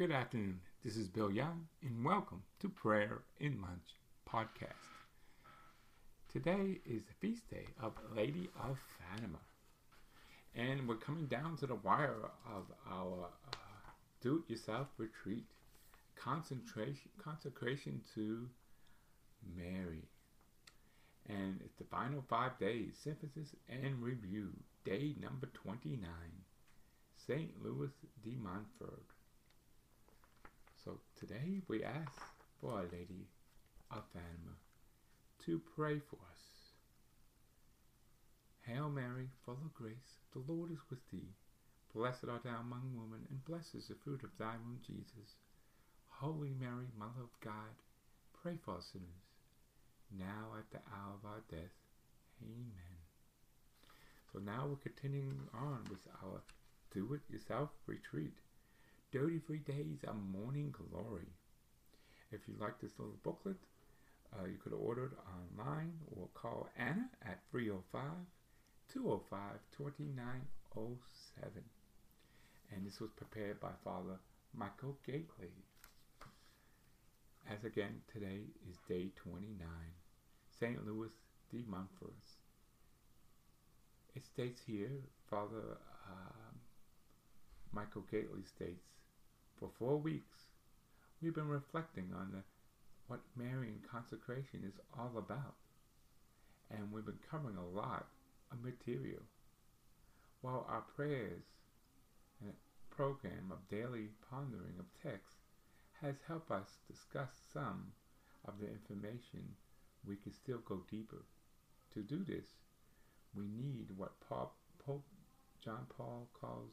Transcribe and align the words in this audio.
Good 0.00 0.12
afternoon. 0.12 0.60
This 0.82 0.96
is 0.96 1.08
Bill 1.08 1.30
Young, 1.30 1.66
and 1.82 2.02
welcome 2.02 2.42
to 2.60 2.70
Prayer 2.70 3.20
in 3.38 3.60
Lunch 3.60 3.98
podcast. 4.26 4.88
Today 6.32 6.78
is 6.86 7.02
the 7.02 7.12
feast 7.20 7.50
day 7.50 7.66
of 7.82 7.92
Lady 8.16 8.48
of 8.66 8.78
Fatima, 8.98 9.40
and 10.56 10.88
we're 10.88 10.94
coming 10.94 11.26
down 11.26 11.58
to 11.58 11.66
the 11.66 11.74
wire 11.74 12.30
of 12.46 12.64
our 12.90 13.28
uh, 13.52 13.56
do-it-yourself 14.22 14.86
retreat, 14.96 15.44
concentration, 16.16 17.10
consecration 17.22 18.00
to 18.14 18.48
Mary, 19.54 20.08
and 21.28 21.60
it's 21.62 21.76
the 21.76 21.84
final 21.84 22.24
five 22.26 22.58
days, 22.58 22.94
synthesis 23.04 23.54
and 23.68 24.02
review, 24.02 24.48
day 24.82 25.14
number 25.20 25.50
twenty-nine, 25.52 26.40
Saint 27.26 27.50
Louis 27.62 27.90
de 28.24 28.38
Montfort. 28.42 29.04
So 30.84 30.98
today 31.14 31.60
we 31.68 31.84
ask 31.84 32.22
for 32.60 32.72
Our 32.72 32.84
Lady 32.84 33.28
of 33.90 34.02
Fatima 34.14 34.56
to 35.44 35.60
pray 35.76 35.98
for 35.98 36.16
us. 36.32 36.40
Hail 38.62 38.88
Mary, 38.88 39.28
full 39.44 39.58
of 39.62 39.74
grace, 39.74 40.20
the 40.32 40.40
Lord 40.50 40.70
is 40.70 40.78
with 40.88 41.00
thee. 41.10 41.34
Blessed 41.94 42.24
art 42.30 42.44
thou 42.44 42.60
among 42.60 42.96
women, 42.96 43.26
and 43.28 43.44
blessed 43.44 43.74
is 43.74 43.88
the 43.88 43.94
fruit 44.02 44.22
of 44.22 44.30
thy 44.38 44.54
womb, 44.64 44.80
Jesus. 44.86 45.36
Holy 46.08 46.54
Mary, 46.58 46.86
Mother 46.98 47.24
of 47.24 47.40
God, 47.44 47.76
pray 48.42 48.56
for 48.64 48.76
us 48.78 48.88
sinners, 48.92 49.28
now 50.18 50.56
at 50.56 50.70
the 50.70 50.80
hour 50.94 51.12
of 51.12 51.28
our 51.28 51.42
death. 51.50 51.76
Amen. 52.42 52.96
So 54.32 54.38
now 54.38 54.66
we're 54.66 54.76
continuing 54.76 55.40
on 55.52 55.84
with 55.90 56.06
our 56.24 56.40
Do 56.94 57.12
It 57.12 57.20
Yourself 57.30 57.68
retreat. 57.86 58.38
33 59.12 59.58
Days 59.58 59.98
of 60.06 60.14
Morning 60.32 60.72
Glory. 60.72 61.26
If 62.30 62.42
you 62.46 62.54
like 62.60 62.80
this 62.80 62.92
little 62.96 63.18
booklet, 63.24 63.56
uh, 64.32 64.46
you 64.46 64.56
could 64.62 64.72
order 64.72 65.06
it 65.06 65.12
online 65.26 65.94
or 66.14 66.28
call 66.34 66.68
Anna 66.78 67.10
at 67.26 67.40
305 67.50 68.02
205 68.92 69.40
2907. 69.76 71.64
And 72.72 72.86
this 72.86 73.00
was 73.00 73.10
prepared 73.16 73.58
by 73.58 73.70
Father 73.82 74.20
Michael 74.54 74.96
Gaitley. 75.08 75.50
As 77.50 77.64
again, 77.64 78.02
today 78.12 78.42
is 78.70 78.76
day 78.88 79.10
29, 79.16 79.58
St. 80.60 80.86
Louis 80.86 81.10
de 81.50 81.64
Montfort. 81.66 82.14
It 84.14 84.24
states 84.24 84.62
here, 84.64 84.90
Father 85.28 85.78
uh, 86.06 86.52
Michael 87.72 88.04
Gaitley 88.12 88.46
states, 88.46 88.99
for 89.60 89.70
four 89.78 89.98
weeks, 89.98 90.38
we've 91.20 91.34
been 91.34 91.48
reflecting 91.48 92.08
on 92.16 92.30
the, 92.32 92.42
what 93.08 93.20
Marian 93.36 93.80
consecration 93.92 94.64
is 94.66 94.80
all 94.98 95.12
about, 95.18 95.54
and 96.70 96.90
we've 96.90 97.04
been 97.04 97.18
covering 97.30 97.58
a 97.58 97.76
lot 97.76 98.06
of 98.50 98.64
material. 98.64 99.20
While 100.40 100.66
our 100.68 100.82
prayers 100.96 101.44
and 102.40 102.54
program 102.88 103.52
of 103.52 103.68
daily 103.68 104.08
pondering 104.30 104.74
of 104.78 104.86
text 105.02 105.36
has 106.00 106.14
helped 106.26 106.50
us 106.50 106.78
discuss 106.90 107.28
some 107.52 107.92
of 108.48 108.54
the 108.58 108.66
information, 108.66 109.44
we 110.06 110.16
can 110.16 110.32
still 110.32 110.62
go 110.64 110.80
deeper. 110.90 111.24
To 111.92 112.00
do 112.00 112.24
this, 112.24 112.46
we 113.36 113.44
need 113.44 113.88
what 113.96 114.12
Pope 114.26 115.04
John 115.62 115.86
Paul 115.94 116.28
calls 116.40 116.72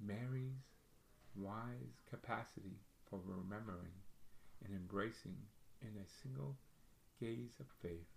Mary's 0.00 0.64
wise 1.36 2.00
capacity 2.08 2.78
for 3.08 3.20
remembering 3.24 3.94
and 4.64 4.74
embracing 4.74 5.36
in 5.82 5.88
a 5.96 6.08
single 6.22 6.56
gaze 7.20 7.54
of 7.60 7.66
faith. 7.82 8.08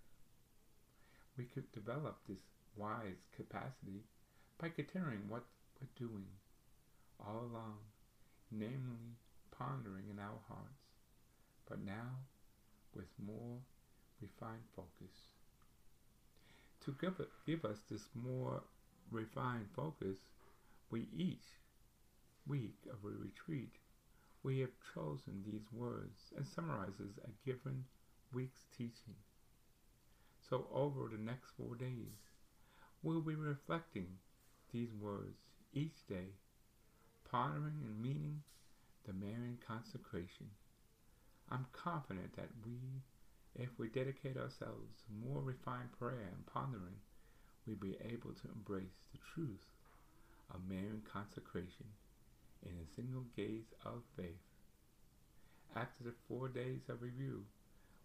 We 1.36 1.44
could 1.44 1.70
develop 1.72 2.18
this 2.28 2.42
wise 2.76 3.22
capacity 3.36 4.04
by 4.58 4.68
considering 4.68 5.22
what 5.28 5.44
we're 5.80 6.06
doing 6.06 6.26
all 7.20 7.40
along, 7.50 7.78
namely 8.50 9.16
pondering 9.50 10.04
in 10.10 10.18
our 10.18 10.40
hearts, 10.48 10.84
but 11.68 11.84
now 11.84 12.22
with 12.94 13.06
more 13.18 13.58
refined 14.20 14.64
focus. 14.76 15.14
To 16.84 16.94
give, 17.00 17.20
give 17.46 17.64
us 17.64 17.78
this 17.90 18.08
more 18.14 18.62
refined 19.10 19.68
focus, 19.74 20.16
we 20.90 21.08
each 21.16 21.44
week 22.46 22.76
of 22.90 22.98
a 23.04 23.16
retreat, 23.16 23.72
we 24.42 24.60
have 24.60 24.70
chosen 24.94 25.42
these 25.44 25.64
words 25.72 26.32
and 26.36 26.46
summarizes 26.46 27.18
a 27.24 27.48
given 27.48 27.84
week's 28.32 28.66
teaching. 28.76 29.14
So 30.48 30.66
over 30.72 31.08
the 31.08 31.22
next 31.22 31.48
four 31.56 31.74
days, 31.74 32.20
we'll 33.02 33.22
be 33.22 33.34
reflecting 33.34 34.06
these 34.72 34.92
words 35.00 35.38
each 35.72 36.06
day, 36.08 36.36
pondering 37.30 37.80
and 37.84 38.02
meaning 38.02 38.42
the 39.06 39.12
Marian 39.12 39.58
consecration. 39.66 40.50
I'm 41.50 41.66
confident 41.72 42.36
that 42.36 42.48
we, 42.64 42.78
if 43.54 43.70
we 43.78 43.88
dedicate 43.88 44.36
ourselves 44.36 44.92
to 45.06 45.28
more 45.28 45.42
refined 45.42 45.92
prayer 45.98 46.28
and 46.32 46.46
pondering, 46.46 47.00
we'll 47.66 47.76
be 47.76 47.96
able 48.04 48.32
to 48.32 48.48
embrace 48.54 49.00
the 49.12 49.18
truth 49.34 49.64
of 50.52 50.60
Marian 50.68 51.02
consecration 51.10 51.86
in 52.62 52.72
a 52.72 52.94
single 52.94 53.24
gaze 53.36 53.72
of 53.84 54.02
faith. 54.16 54.42
After 55.76 56.04
the 56.04 56.14
four 56.28 56.48
days 56.48 56.88
of 56.88 57.02
review, 57.02 57.44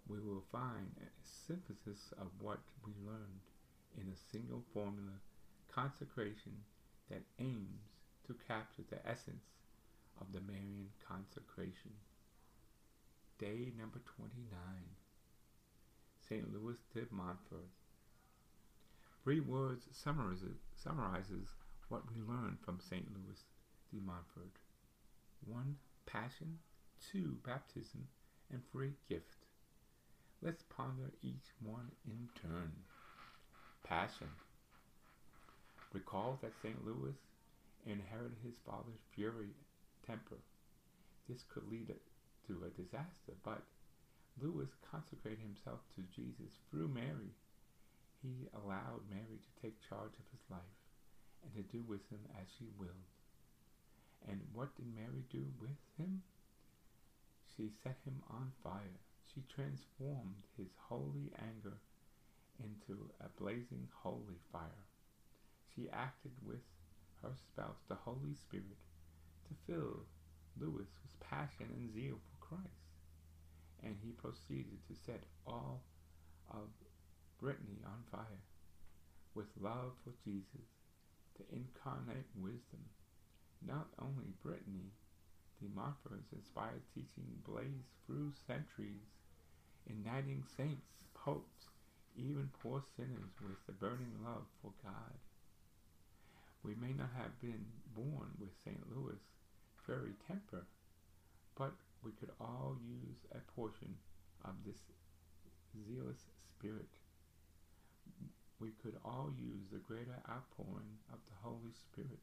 we 0.07 0.19
will 0.19 0.43
find 0.51 0.89
a 0.97 1.09
synthesis 1.23 2.11
of 2.19 2.27
what 2.41 2.59
we 2.85 2.93
learned 3.05 3.45
in 3.97 4.07
a 4.09 4.31
single 4.31 4.63
formula 4.73 5.21
consecration 5.71 6.53
that 7.09 7.21
aims 7.39 7.93
to 8.25 8.35
capture 8.47 8.83
the 8.89 9.07
essence 9.07 9.45
of 10.19 10.31
the 10.33 10.41
Marian 10.41 10.89
consecration. 11.07 11.91
Day 13.37 13.71
number 13.77 13.99
29. 14.17 14.49
St. 16.27 16.53
Louis 16.53 16.75
de 16.93 17.05
Montfort. 17.11 17.69
Three 19.23 19.39
words 19.39 19.87
summarizes, 19.91 20.57
summarizes 20.75 21.49
what 21.87 22.03
we 22.11 22.21
learned 22.21 22.57
from 22.63 22.79
St. 22.79 23.05
Louis 23.13 23.39
de 23.91 23.99
Montfort. 24.01 24.55
One, 25.45 25.75
passion. 26.05 26.59
Two, 27.11 27.37
baptism. 27.45 28.07
And 28.51 28.61
three, 28.71 28.93
gift. 29.07 29.45
Let's 30.41 30.63
ponder 30.63 31.11
each 31.21 31.53
one 31.63 31.91
in 32.05 32.29
turn. 32.41 32.71
Passion. 33.83 34.29
Recall 35.93 36.37
that 36.41 36.53
St. 36.61 36.85
Louis 36.85 37.15
inherited 37.85 38.37
his 38.43 38.55
father's 38.65 39.01
fury 39.15 39.49
temper. 40.05 40.37
This 41.27 41.43
could 41.53 41.69
lead 41.69 41.93
to 42.47 42.63
a 42.65 42.69
disaster, 42.81 43.33
but 43.43 43.61
Louis 44.41 44.69
consecrated 44.91 45.39
himself 45.39 45.79
to 45.95 46.01
Jesus 46.15 46.53
through 46.69 46.87
Mary. 46.87 47.33
He 48.21 48.47
allowed 48.53 49.09
Mary 49.09 49.39
to 49.39 49.61
take 49.61 49.81
charge 49.87 50.13
of 50.13 50.27
his 50.31 50.43
life 50.49 50.77
and 51.43 51.53
to 51.55 51.71
do 51.71 51.83
with 51.87 52.01
him 52.09 52.19
as 52.39 52.47
she 52.57 52.67
willed. 52.77 53.18
And 54.27 54.41
what 54.53 54.75
did 54.75 54.85
Mary 54.95 55.23
do 55.31 55.45
with 55.59 55.79
him? 55.97 56.21
She 57.55 57.69
set 57.83 57.97
him 58.05 58.21
on 58.29 58.51
fire. 58.63 58.99
She 59.33 59.43
transformed 59.53 60.47
his 60.57 60.69
holy 60.87 61.31
anger 61.37 61.77
into 62.59 63.09
a 63.21 63.29
blazing 63.41 63.87
holy 63.93 64.39
fire. 64.51 64.85
She 65.75 65.89
acted 65.91 66.31
with 66.45 66.63
her 67.21 67.31
spouse, 67.35 67.83
the 67.87 67.95
Holy 67.95 68.33
Spirit, 68.33 68.79
to 69.47 69.53
fill 69.65 70.05
Louis 70.59 70.87
with 71.03 71.19
passion 71.19 71.67
and 71.75 71.93
zeal 71.93 72.15
for 72.15 72.47
Christ. 72.47 72.89
And 73.83 73.95
he 74.03 74.11
proceeded 74.11 74.79
to 74.87 74.95
set 75.05 75.23
all 75.47 75.81
of 76.51 76.67
Brittany 77.39 77.79
on 77.85 78.03
fire 78.11 78.43
with 79.35 79.47
love 79.61 79.93
for 80.03 80.11
Jesus, 80.23 80.67
the 81.37 81.45
incarnate 81.55 82.27
wisdom 82.35 82.83
not 83.65 83.87
only 83.99 84.31
Brittany, 84.43 84.91
de 85.61 85.67
Montfort's 85.75 86.31
inspired 86.31 86.81
teaching 86.93 87.27
blazed 87.45 87.91
through 88.05 88.31
centuries, 88.47 89.03
igniting 89.87 90.43
saints, 90.55 90.87
popes, 91.13 91.67
even 92.15 92.49
poor 92.61 92.81
sinners 92.95 93.35
with 93.41 93.59
the 93.65 93.73
burning 93.73 94.15
love 94.23 94.45
for 94.61 94.71
God. 94.83 95.19
We 96.63 96.75
may 96.75 96.93
not 96.93 97.11
have 97.17 97.39
been 97.41 97.65
born 97.95 98.31
with 98.39 98.49
St. 98.63 98.79
Louis' 98.91 99.23
fiery 99.85 100.15
temper, 100.27 100.65
but 101.57 101.73
we 102.03 102.11
could 102.11 102.31
all 102.39 102.75
use 102.83 103.19
a 103.31 103.39
portion 103.55 103.95
of 104.45 104.55
this 104.65 104.79
zealous 105.87 106.23
spirit. 106.55 106.89
We 108.59 108.71
could 108.83 108.95
all 109.05 109.31
use 109.37 109.67
the 109.71 109.79
greater 109.79 110.19
outpouring 110.29 110.99
of 111.11 111.19
the 111.27 111.35
Holy 111.41 111.71
Spirit 111.71 112.19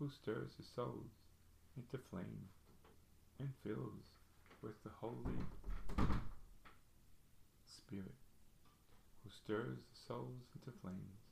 who 0.00 0.08
stirs 0.08 0.56
the 0.56 0.64
souls 0.64 1.12
into 1.76 2.02
flame. 2.10 2.48
and 3.38 3.52
fills 3.64 4.04
with 4.62 4.76
the 4.82 4.90
Holy 5.00 5.40
Spirit, 7.64 8.20
who 9.22 9.30
stirs 9.30 9.78
the 9.78 10.00
souls 10.08 10.44
into 10.54 10.76
flames 10.82 11.24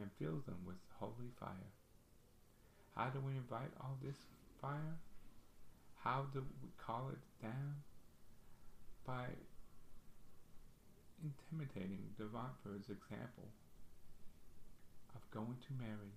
and 0.00 0.10
fills 0.18 0.44
them 0.44 0.58
with 0.64 0.76
holy 1.00 1.30
fire. 1.40 1.72
How 2.94 3.08
do 3.10 3.20
we 3.20 3.32
invite 3.32 3.72
all 3.80 3.98
this 4.02 4.16
fire? 4.60 4.98
How 5.96 6.26
do 6.32 6.44
we 6.62 6.70
call 6.78 7.10
it 7.10 7.42
down? 7.42 7.82
By 9.04 9.26
intimidating 11.22 12.14
de 12.16 12.24
Montfort's 12.24 12.90
example 12.90 13.50
of 15.14 15.22
going 15.30 15.58
to 15.66 15.72
Mary, 15.78 16.14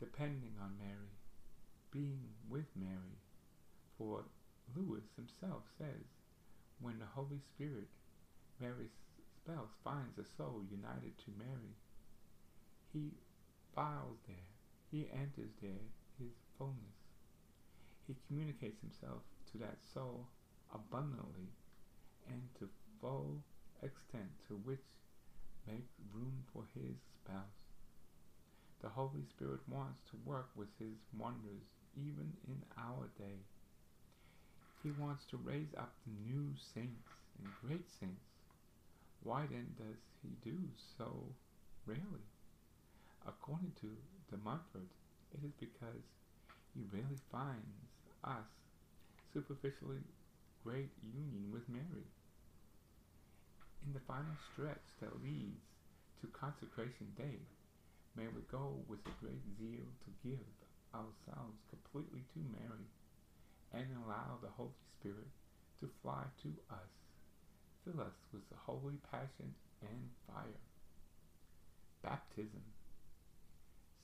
depending 0.00 0.56
on 0.60 0.80
Mary, 0.80 1.12
being 1.92 2.32
with 2.48 2.66
Mary. 2.74 3.20
For 3.98 4.24
Louis 4.74 5.04
himself 5.14 5.62
says, 5.76 6.08
when 6.80 6.98
the 6.98 7.12
Holy 7.14 7.38
Spirit, 7.54 7.88
Mary's 8.58 8.96
spouse, 9.36 9.76
finds 9.84 10.16
a 10.18 10.24
soul 10.36 10.62
united 10.70 11.12
to 11.18 11.36
Mary, 11.38 11.76
he 12.92 13.12
bows 13.76 14.16
there, 14.26 14.50
he 14.90 15.10
enters 15.12 15.52
there 15.60 15.92
his 16.18 16.32
fullness. 16.56 16.96
He 18.06 18.16
communicates 18.26 18.80
himself 18.80 19.22
to 19.52 19.58
that 19.58 19.78
soul 19.92 20.26
abundantly 20.74 21.52
and 22.28 22.42
to 22.58 22.68
full 23.00 23.42
extent 23.82 24.30
to 24.48 24.54
which 24.64 24.84
make 25.66 25.86
room 26.14 26.42
for 26.52 26.64
his 26.74 26.96
spouse. 27.22 27.59
The 28.82 28.88
Holy 28.88 29.24
Spirit 29.28 29.60
wants 29.68 30.00
to 30.10 30.16
work 30.24 30.48
with 30.56 30.68
his 30.78 30.96
wonders 31.18 31.68
even 31.96 32.32
in 32.48 32.62
our 32.78 33.08
day. 33.18 33.44
He 34.82 34.90
wants 34.92 35.24
to 35.26 35.36
raise 35.36 35.74
up 35.76 35.92
the 36.06 36.32
new 36.32 36.54
saints 36.74 37.12
and 37.38 37.52
great 37.60 37.90
saints. 38.00 38.24
Why 39.22 39.44
then 39.50 39.74
does 39.76 40.00
he 40.22 40.30
do 40.42 40.56
so 40.96 41.12
rarely? 41.84 42.24
According 43.28 43.72
to 43.82 43.92
de 44.30 44.42
Montfort, 44.42 44.88
it 45.34 45.44
is 45.44 45.52
because 45.60 46.08
he 46.74 46.80
rarely 46.90 47.20
finds 47.30 47.84
us 48.24 48.48
superficially 49.34 50.00
great 50.64 50.90
union 51.02 51.52
with 51.52 51.68
Mary. 51.68 52.08
In 53.86 53.92
the 53.92 54.00
final 54.00 54.36
stretch 54.52 54.88
that 55.00 55.22
leads 55.22 55.60
to 56.20 56.26
Consecration 56.28 57.12
Day, 57.16 57.40
may 58.16 58.26
we 58.28 58.42
go 58.50 58.82
with 58.88 59.00
a 59.06 59.18
great 59.22 59.42
zeal 59.58 59.86
to 60.04 60.10
give 60.26 60.46
ourselves 60.94 61.62
completely 61.70 62.26
to 62.34 62.40
Mary 62.50 62.88
and 63.72 63.86
allow 64.02 64.38
the 64.42 64.50
Holy 64.56 64.74
Spirit 64.98 65.30
to 65.80 65.88
fly 66.02 66.24
to 66.42 66.50
us, 66.70 66.92
fill 67.84 68.00
us 68.00 68.18
with 68.32 68.42
the 68.50 68.58
holy 68.66 68.98
passion 69.10 69.54
and 69.82 70.10
fire. 70.26 70.66
Baptism. 72.02 72.62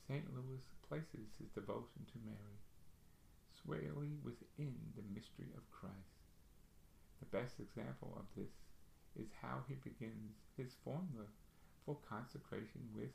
St. 0.06 0.24
Louis 0.32 0.62
places 0.88 1.34
his 1.38 1.50
devotion 1.50 2.06
to 2.06 2.18
Mary 2.24 2.58
squarely 3.50 4.14
within 4.22 4.78
the 4.94 5.02
mystery 5.10 5.50
of 5.56 5.66
Christ. 5.74 6.22
The 7.18 7.32
best 7.34 7.58
example 7.58 8.14
of 8.14 8.30
this 8.38 8.52
is 9.18 9.26
how 9.42 9.64
he 9.66 9.74
begins 9.82 10.38
his 10.56 10.70
formula 10.84 11.26
for 11.84 11.98
consecration 12.08 12.86
with 12.94 13.10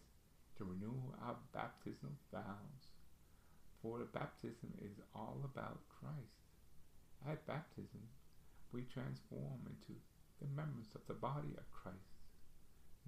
the 0.62 0.70
renewal 0.70 1.18
of 1.26 1.42
baptismal 1.58 2.14
vows. 2.32 2.86
For 3.82 3.98
the 3.98 4.06
baptism 4.14 4.70
is 4.78 4.94
all 5.16 5.42
about 5.44 5.82
Christ. 5.90 6.38
At 7.26 7.48
baptism, 7.48 8.06
we 8.72 8.86
transform 8.86 9.66
into 9.66 9.98
the 10.38 10.54
members 10.54 10.86
of 10.94 11.02
the 11.08 11.18
body 11.18 11.58
of 11.58 11.66
Christ, 11.74 12.22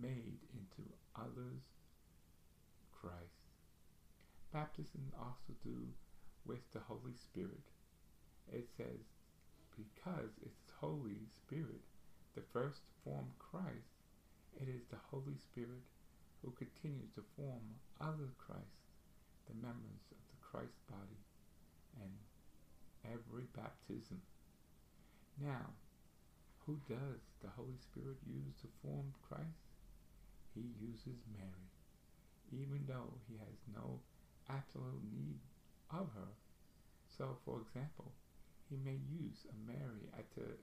made 0.02 0.42
into 0.58 0.82
others 1.14 1.62
Christ. 2.90 3.46
Baptism 4.52 5.14
also 5.14 5.54
do 5.64 5.78
with 6.50 6.66
the 6.74 6.82
Holy 6.82 7.14
Spirit. 7.14 7.70
It 8.52 8.66
says, 8.76 9.06
because 9.78 10.34
it's 10.42 10.74
Holy 10.82 11.30
Spirit 11.38 11.86
the 12.34 12.42
first 12.52 12.82
form 13.04 13.30
Christ, 13.38 14.02
it 14.58 14.66
is 14.68 14.90
the 14.90 15.02
Holy 15.12 15.38
Spirit 15.38 15.86
who 16.44 16.52
continues 16.60 17.08
to 17.16 17.24
form 17.40 17.64
other 18.04 18.28
Christ, 18.36 18.84
the 19.48 19.56
members 19.64 20.04
of 20.12 20.20
the 20.28 20.40
Christ 20.44 20.76
body, 20.92 21.24
and 22.04 22.12
every 23.08 23.48
baptism. 23.56 24.20
Now, 25.40 25.72
who 26.68 26.80
does 26.88 27.24
the 27.42 27.52
Holy 27.56 27.80
Spirit 27.80 28.20
use 28.28 28.56
to 28.62 28.68
form 28.84 29.16
Christ? 29.28 29.72
He 30.54 30.68
uses 30.80 31.24
Mary, 31.32 31.68
even 32.52 32.84
though 32.88 33.16
he 33.28 33.40
has 33.40 33.58
no 33.72 34.00
absolute 34.52 35.04
need 35.16 35.40
of 35.92 36.12
her. 36.14 36.32
So, 37.18 37.40
for 37.46 37.64
example, 37.64 38.12
he 38.70 38.78
may 38.84 39.00
use 39.12 39.48
a 39.48 39.56
Mary 39.64 40.12
at 40.18 40.28
the 40.36 40.60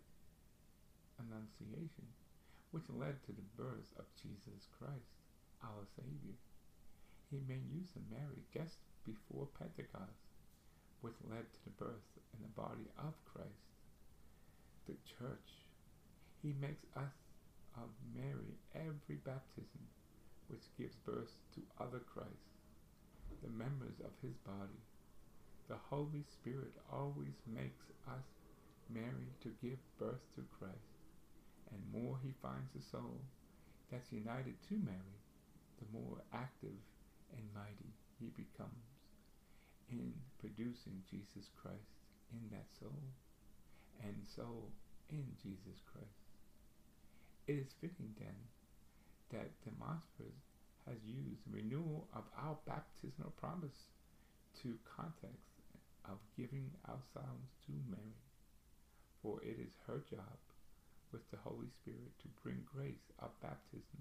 Annunciation, 1.21 2.09
which 2.71 2.89
led 2.89 3.21
to 3.25 3.33
the 3.33 3.51
birth 3.57 3.93
of 3.99 4.09
Jesus 4.17 4.69
Christ, 4.79 5.20
our 5.63 5.85
Savior. 5.97 6.37
He 7.31 7.41
made 7.47 7.69
use 7.71 7.95
of 7.97 8.11
Mary 8.11 8.43
just 8.53 8.79
before 9.07 9.49
Pentecost, 9.59 10.25
which 11.01 11.17
led 11.31 11.47
to 11.53 11.61
the 11.65 11.77
birth 11.79 12.11
in 12.35 12.43
the 12.43 12.55
body 12.57 12.89
of 12.99 13.15
Christ, 13.25 13.71
the 14.87 14.99
church. 15.07 15.65
He 16.43 16.55
makes 16.61 16.85
us 16.97 17.15
of 17.77 17.91
Mary 18.17 18.59
every 18.75 19.21
baptism, 19.23 19.85
which 20.49 20.67
gives 20.77 20.97
birth 21.07 21.33
to 21.55 21.63
other 21.79 22.01
Christ, 22.01 22.51
the 23.43 23.51
members 23.51 24.01
of 24.03 24.13
his 24.23 24.37
body. 24.43 24.81
The 25.69 25.79
Holy 25.89 26.25
Spirit 26.27 26.75
always 26.93 27.39
makes 27.47 27.87
us 28.09 28.27
Mary 28.89 29.31
to 29.43 29.55
give 29.63 29.79
birth 29.99 30.25
to 30.35 30.43
Christ 30.59 30.91
and 31.71 32.03
more 32.03 32.19
he 32.23 32.35
finds 32.43 32.71
the 32.75 32.83
soul 32.83 33.21
that's 33.91 34.13
united 34.13 34.55
to 34.69 34.75
Mary, 34.75 35.19
the 35.81 35.89
more 35.93 36.21
active 36.33 36.77
and 37.33 37.45
mighty 37.55 37.91
he 38.21 38.29
becomes 38.37 38.85
in 39.91 40.13
producing 40.39 41.03
Jesus 41.11 41.51
Christ 41.57 41.99
in 42.31 42.45
that 42.55 42.69
soul, 42.79 43.03
and 44.05 44.15
soul 44.37 44.71
in 45.11 45.27
Jesus 45.43 45.83
Christ. 45.91 46.23
It 47.49 47.59
is 47.59 47.75
fitting 47.81 48.15
then 48.21 48.39
that 49.35 49.51
de 49.65 49.73
Montfort 49.79 50.37
has 50.87 50.99
used 51.03 51.43
the 51.47 51.59
renewal 51.59 52.07
of 52.15 52.25
our 52.39 52.57
baptismal 52.67 53.35
promise 53.37 53.91
to 54.63 54.79
context 54.87 55.51
of 56.07 56.19
giving 56.37 56.71
ourselves 56.87 57.51
to 57.67 57.73
Mary, 57.91 58.19
for 59.23 59.43
it 59.43 59.59
is 59.59 59.75
her 59.87 60.03
job 60.09 60.39
with 61.13 61.23
the 61.31 61.43
Holy 61.43 61.69
Spirit 61.83 62.15
to 62.23 62.29
bring 62.43 62.63
grace 62.67 63.11
of 63.19 63.31
baptism 63.43 64.00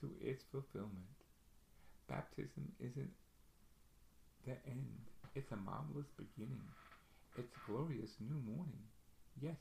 to 0.00 0.10
its 0.20 0.42
fulfillment. 0.52 1.16
Baptism 2.08 2.70
isn't 2.80 3.14
the 4.46 4.54
end, 4.66 5.02
it's 5.34 5.50
a 5.50 5.56
marvelous 5.56 6.06
beginning. 6.16 6.62
It's 7.36 7.44
a 7.44 7.50
glorious 7.66 8.14
new 8.22 8.38
morning. 8.46 8.86
Yes, 9.42 9.58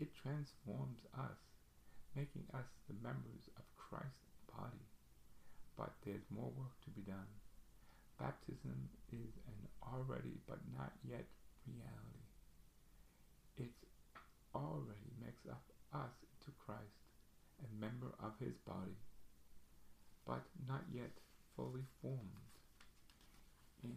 it 0.00 0.08
transforms 0.22 1.02
us, 1.18 1.40
making 2.14 2.46
us 2.54 2.64
the 2.88 2.96
members 3.02 3.44
of 3.58 3.64
Christ's 3.76 4.40
body. 4.48 4.86
But 5.76 5.92
there's 6.06 6.24
more 6.30 6.52
work 6.56 6.72
to 6.86 6.90
be 6.94 7.02
done. 7.02 7.28
Baptism 8.16 8.88
is 9.12 9.32
an 9.44 9.60
already 9.84 10.40
but 10.48 10.62
not 10.72 10.92
yet 11.04 11.26
reality. 11.68 12.24
It 13.58 13.74
already 14.54 15.12
makes 15.20 15.44
up 15.50 15.64
us 15.92 16.14
to 16.46 16.50
Christ, 16.64 16.96
a 17.60 17.68
member 17.76 18.14
of 18.22 18.32
his 18.40 18.56
body, 18.64 18.96
but 20.26 20.42
not 20.68 20.82
yet 20.92 21.10
fully 21.54 21.84
formed 22.02 22.18
in 23.84 23.96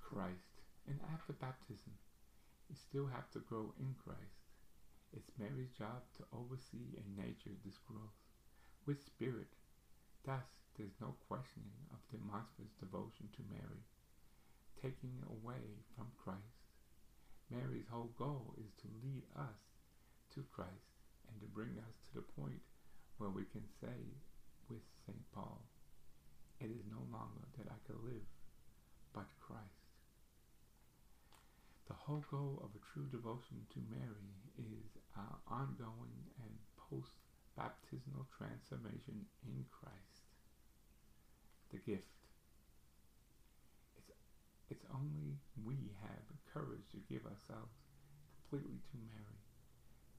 Christ. 0.00 0.30
And 0.86 1.00
after 1.14 1.32
baptism, 1.32 1.92
you 2.68 2.76
still 2.76 3.06
have 3.06 3.30
to 3.32 3.38
grow 3.40 3.72
in 3.80 3.94
Christ. 4.04 4.18
It's 5.16 5.30
Mary's 5.38 5.72
job 5.76 6.02
to 6.18 6.24
oversee 6.32 6.96
and 6.96 7.16
nurture 7.16 7.56
this 7.64 7.78
growth 7.88 8.21
with 8.86 9.04
spirit. 9.04 9.50
Thus, 10.24 10.46
there's 10.76 11.00
no 11.00 11.14
questioning 11.28 11.86
of 11.92 12.00
de 12.10 12.18
Montfort's 12.18 12.74
devotion 12.80 13.28
to 13.36 13.42
Mary, 13.50 13.84
taking 14.80 15.22
away 15.28 15.82
from 15.94 16.10
Christ. 16.18 16.66
Mary's 17.50 17.88
whole 17.90 18.10
goal 18.18 18.54
is 18.58 18.72
to 18.80 18.88
lead 19.04 19.22
us 19.36 19.60
to 20.34 20.42
Christ 20.50 20.96
and 21.28 21.40
to 21.40 21.46
bring 21.54 21.76
us 21.78 21.94
to 22.08 22.14
the 22.18 22.32
point 22.40 22.62
where 23.18 23.30
we 23.30 23.44
can 23.52 23.64
say 23.80 24.18
with 24.68 24.82
St. 25.06 25.20
Paul, 25.34 25.62
it 26.60 26.70
is 26.70 26.82
no 26.90 27.02
longer 27.12 27.46
that 27.58 27.68
I 27.70 27.78
can 27.86 27.98
live, 28.02 28.26
but 29.12 29.28
Christ. 29.38 29.86
The 31.86 31.94
whole 31.94 32.24
goal 32.30 32.62
of 32.64 32.74
a 32.74 32.84
true 32.92 33.06
devotion 33.10 33.66
to 33.74 33.90
Mary 33.90 34.32
is 34.58 34.96
our 35.16 35.36
ongoing 35.46 36.16
and 36.40 36.54
post 36.90 37.21
baptismal 37.56 38.26
transformation 38.36 39.26
in 39.44 39.64
Christ. 39.68 40.24
The 41.70 41.80
gift. 41.84 42.12
It's, 43.96 44.12
it's 44.70 44.86
only 44.92 45.40
we 45.64 45.96
have 46.04 46.22
the 46.28 46.40
courage 46.52 46.84
to 46.92 47.00
give 47.08 47.24
ourselves 47.24 47.76
completely 48.52 48.80
to 48.92 48.96
Mary. 49.08 49.40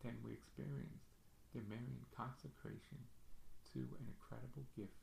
Then 0.02 0.18
we 0.26 0.34
experience 0.34 1.06
the 1.54 1.62
Marian 1.70 2.06
consecration 2.18 2.98
to 3.74 3.86
an 4.02 4.06
incredible 4.10 4.66
gift. 4.76 4.98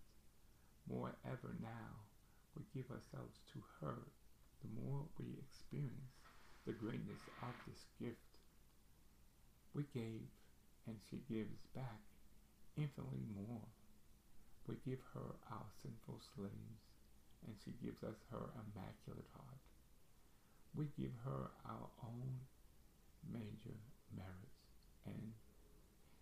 More 0.91 1.15
ever 1.23 1.55
now, 1.63 2.11
we 2.59 2.67
give 2.75 2.91
ourselves 2.91 3.39
to 3.55 3.63
her, 3.81 4.11
the 4.63 4.71
more 4.83 5.07
we 5.19 5.39
experience 5.39 6.19
the 6.67 6.75
greatness 6.75 7.23
of 7.43 7.55
this 7.67 7.87
gift. 8.03 8.31
We 9.75 9.87
gave, 9.95 10.27
and 10.87 10.99
she 11.09 11.23
gives 11.31 11.63
back 11.75 12.03
infinitely 12.77 13.25
more. 13.35 13.69
We 14.67 14.77
give 14.87 15.01
her 15.15 15.35
our 15.51 15.67
sinful 15.83 16.21
slaves, 16.35 16.83
and 17.47 17.57
she 17.65 17.73
gives 17.83 18.03
us 18.05 18.23
her 18.31 18.51
immaculate 18.55 19.27
heart. 19.35 19.65
We 20.75 20.87
give 20.95 21.13
her 21.25 21.51
our 21.67 21.89
own 22.05 22.47
major 23.27 23.79
merits, 24.15 24.63
and 25.07 25.35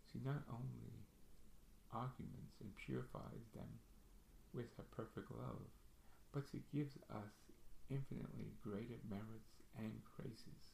she 0.09 0.21
not 0.25 0.45
only 0.49 1.05
arguments 1.93 2.57
and 2.61 2.73
purifies 2.77 3.49
them 3.55 3.69
with 4.53 4.73
her 4.77 4.89
perfect 4.97 5.31
love, 5.31 5.69
but 6.33 6.45
she 6.51 6.65
gives 6.73 6.97
us 7.11 7.33
infinitely 7.91 8.53
greater 8.65 9.01
merits 9.09 9.61
and 9.77 9.93
graces. 10.17 10.73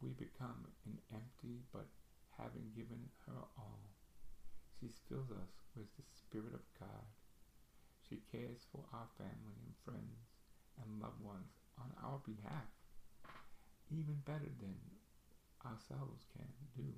We 0.00 0.10
become 0.16 0.68
an 0.86 0.96
empty 1.12 1.64
but 1.72 1.88
having 2.36 2.70
given 2.76 3.10
her 3.26 3.40
all. 3.58 3.97
She 4.78 4.94
fills 5.10 5.30
us 5.34 5.58
with 5.74 5.90
the 5.98 6.06
Spirit 6.14 6.54
of 6.54 6.62
God. 6.78 7.10
She 8.08 8.22
cares 8.30 8.62
for 8.70 8.86
our 8.94 9.10
family 9.18 9.58
and 9.66 9.74
friends 9.84 10.22
and 10.78 11.02
loved 11.02 11.18
ones 11.18 11.50
on 11.82 11.90
our 11.98 12.22
behalf, 12.22 12.70
even 13.90 14.22
better 14.22 14.48
than 14.62 14.78
ourselves 15.66 16.22
can 16.30 16.46
do. 16.78 16.94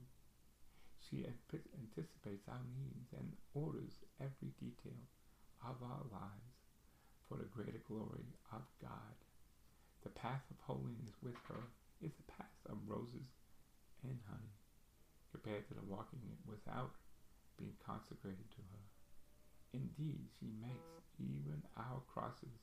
She 1.01 1.25
anticipates 1.25 2.47
our 2.53 2.61
needs 2.77 3.17
and 3.17 3.33
orders 3.57 4.05
every 4.21 4.53
detail 4.61 5.01
of 5.65 5.81
our 5.81 6.05
lives 6.13 6.61
for 7.27 7.41
the 7.41 7.49
greater 7.49 7.81
glory 7.89 8.29
of 8.53 8.63
God. 8.81 9.17
The 10.05 10.13
path 10.13 10.45
of 10.53 10.61
holiness 10.61 11.17
with 11.25 11.41
her 11.49 11.65
is 12.05 12.13
the 12.13 12.33
path 12.37 12.61
of 12.69 12.77
roses 12.87 13.33
and 14.05 14.21
honey, 14.29 14.53
compared 15.33 15.67
to 15.69 15.75
the 15.75 15.89
walking 15.89 16.21
it 16.29 16.41
without 16.45 16.93
being 17.61 17.77
consecrated 17.85 18.49
to 18.57 18.65
her. 18.73 18.85
Indeed, 19.77 20.25
she 20.41 20.49
makes 20.59 21.05
even 21.21 21.61
our 21.77 22.01
crosses 22.09 22.57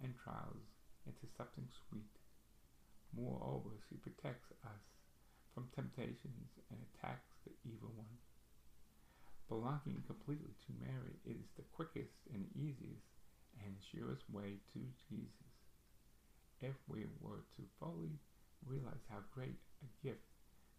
and 0.00 0.16
trials 0.16 0.64
into 1.04 1.28
something 1.36 1.68
sweet. 1.86 2.16
Moreover, 3.12 3.76
she 3.86 4.00
protects 4.00 4.48
us 4.64 4.82
from 5.52 5.68
temptations 5.76 6.48
and 6.72 6.80
attacks 6.80 7.28
the 7.44 7.52
evil 7.68 7.92
one. 7.94 8.16
Belonging 9.52 10.00
completely 10.08 10.56
to 10.64 10.80
Mary 10.80 11.20
is 11.28 11.44
the 11.60 11.68
quickest 11.76 12.16
and 12.32 12.48
easiest 12.56 13.04
and 13.60 13.76
surest 13.92 14.24
way 14.32 14.56
to 14.72 14.80
Jesus. 15.12 15.52
If 16.64 16.74
we 16.88 17.04
were 17.20 17.44
to 17.60 17.62
fully 17.78 18.16
realize 18.64 19.04
how 19.12 19.20
great 19.34 19.60
a 19.84 19.88
gift 20.00 20.24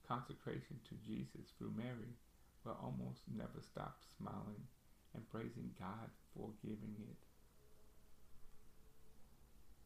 consecration 0.07 0.81
to 0.89 0.95
Jesus 1.05 1.53
through 1.55 1.77
Mary 1.77 2.17
will 2.65 2.77
almost 2.82 3.22
never 3.36 3.62
stop 3.62 4.00
smiling 4.17 4.63
and 5.13 5.29
praising 5.29 5.72
God 5.79 6.10
for 6.34 6.50
giving 6.62 6.96
it. 7.10 7.22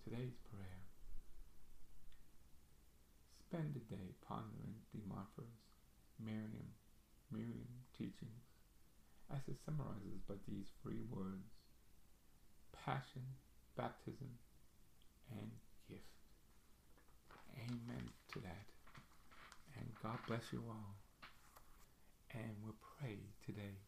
Today's 0.03 0.37
prayer. 0.51 0.81
Spend 3.49 3.73
the 3.73 3.95
day 3.95 4.15
pondering 4.27 4.75
the 4.93 5.01
Martha's 5.07 5.57
Miriam, 6.23 6.71
Miriam 7.31 7.67
teachings 7.97 8.43
as 9.31 9.41
it 9.47 9.57
summarizes 9.65 10.23
but 10.27 10.39
these 10.47 10.67
three 10.81 11.03
words 11.09 11.51
passion, 12.85 13.23
baptism, 13.75 14.29
and 15.31 15.51
gift. 15.89 16.03
Amen 17.57 18.09
to 18.31 18.39
that. 18.39 18.67
And 19.77 19.87
God 20.01 20.17
bless 20.27 20.53
you 20.53 20.63
all. 20.69 20.96
And 22.33 22.57
we'll 22.63 22.75
pray 22.99 23.17
today 23.45 23.86